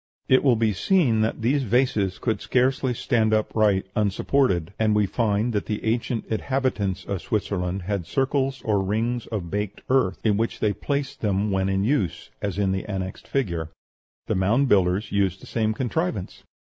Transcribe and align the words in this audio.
It 0.27 0.43
will 0.43 0.55
be 0.55 0.73
seen 0.73 1.21
that 1.21 1.43
these 1.43 1.61
vases 1.61 2.17
could 2.17 2.41
scarcely 2.41 2.91
stand 2.91 3.35
upright 3.35 3.85
unsupported; 3.95 4.73
and 4.79 4.95
we 4.95 5.05
find 5.05 5.53
that 5.53 5.67
the 5.67 5.85
ancient 5.85 6.25
inhabitants 6.25 7.05
of 7.05 7.21
Switzerland 7.21 7.83
had 7.83 8.07
circles 8.07 8.63
or 8.65 8.81
rings 8.81 9.27
of 9.27 9.51
baked 9.51 9.81
earth 9.91 10.19
in 10.25 10.37
which 10.37 10.59
they 10.59 10.73
placed 10.73 11.21
them 11.21 11.51
when 11.51 11.69
in 11.69 11.83
use, 11.83 12.31
as 12.41 12.57
in 12.57 12.71
the 12.71 12.85
annexed 12.85 13.27
figure. 13.27 13.69
The 14.25 14.33
Mound 14.33 14.67
Builders 14.67 15.11
used 15.11 15.39
the 15.39 15.45
same 15.45 15.71
contrivance. 15.71 16.41